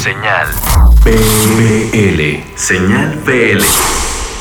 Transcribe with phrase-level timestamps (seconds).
[0.00, 0.46] Señal
[1.04, 2.42] PL.
[2.56, 3.60] Señal PL.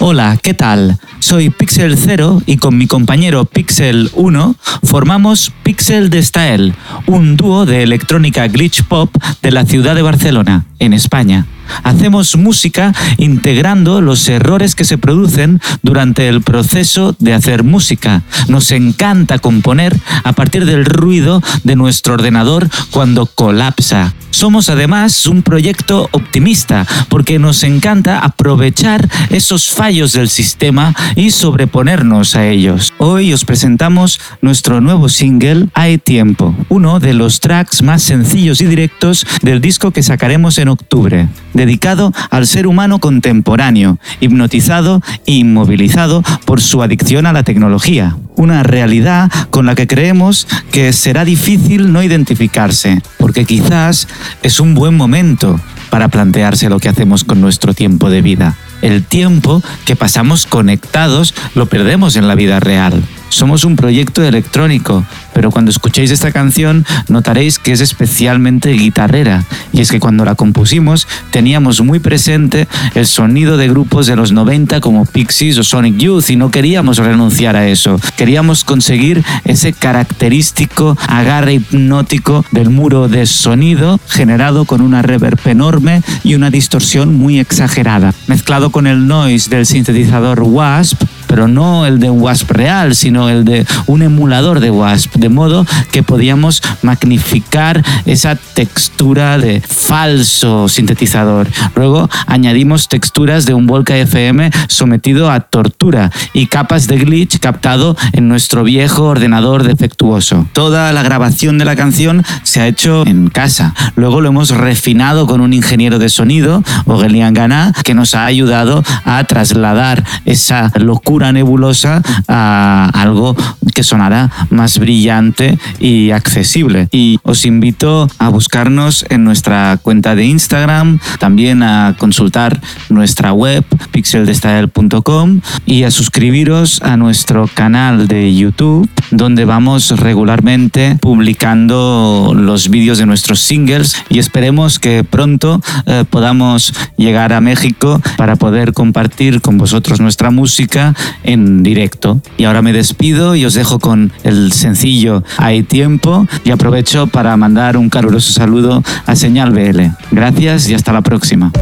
[0.00, 0.98] Hola, ¿qué tal?
[1.18, 6.72] Soy Pixel 0 y con mi compañero Pixel 1 formamos Pixel de Style,
[7.06, 11.44] un dúo de electrónica glitch pop de la ciudad de Barcelona, en España.
[11.82, 18.22] Hacemos música integrando los errores que se producen durante el proceso de hacer música.
[18.48, 24.14] Nos encanta componer a partir del ruido de nuestro ordenador cuando colapsa.
[24.30, 32.34] Somos además un proyecto optimista porque nos encanta aprovechar esos fallos del sistema y sobreponernos
[32.34, 32.91] a ellos.
[33.04, 38.66] Hoy os presentamos nuestro nuevo single Hay Tiempo, uno de los tracks más sencillos y
[38.66, 46.22] directos del disco que sacaremos en octubre, dedicado al ser humano contemporáneo, hipnotizado e inmovilizado
[46.44, 48.16] por su adicción a la tecnología.
[48.36, 54.06] Una realidad con la que creemos que será difícil no identificarse, porque quizás
[54.44, 55.58] es un buen momento
[55.90, 58.56] para plantearse lo que hacemos con nuestro tiempo de vida.
[58.82, 63.02] El tiempo que pasamos conectados lo perdemos en la vida real.
[63.32, 69.42] Somos un proyecto electrónico, pero cuando escuchéis esta canción notaréis que es especialmente guitarrera.
[69.72, 74.32] Y es que cuando la compusimos teníamos muy presente el sonido de grupos de los
[74.32, 77.98] 90 como Pixies o Sonic Youth y no queríamos renunciar a eso.
[78.18, 86.02] Queríamos conseguir ese característico agarre hipnótico del muro de sonido generado con una reverb enorme
[86.22, 91.98] y una distorsión muy exagerada, mezclado con el noise del sintetizador Wasp pero no el
[91.98, 97.82] de Wasp real, sino el de un emulador de Wasp, de modo que podíamos magnificar
[98.04, 101.48] esa textura de falso sintetizador.
[101.74, 107.96] Luego añadimos texturas de un Volca FM sometido a tortura y capas de glitch captado
[108.12, 110.46] en nuestro viejo ordenador defectuoso.
[110.52, 113.74] Toda la grabación de la canción se ha hecho en casa.
[113.96, 118.84] Luego lo hemos refinado con un ingeniero de sonido, Ogelian Gana, que nos ha ayudado
[119.06, 123.36] a trasladar esa locura nebulosa a algo
[123.74, 126.88] que sonará más brillante y accesible.
[126.90, 133.64] Y os invito a buscarnos en nuestra cuenta de Instagram, también a consultar nuestra web
[133.92, 142.98] pixeldestyle.com y a suscribiros a nuestro canal de YouTube donde vamos regularmente publicando los vídeos
[142.98, 149.40] de nuestros singles y esperemos que pronto eh, podamos llegar a México para poder compartir
[149.40, 152.20] con vosotros nuestra música en directo.
[152.36, 157.36] Y ahora me despido y os dejo con el sencillo Hay tiempo y aprovecho para
[157.36, 159.80] mandar un caluroso saludo a Señal BL.
[160.10, 161.52] Gracias y hasta la próxima.